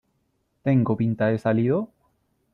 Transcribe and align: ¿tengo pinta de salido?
¿tengo 0.63 0.97
pinta 0.97 1.27
de 1.27 1.37
salido? 1.37 1.87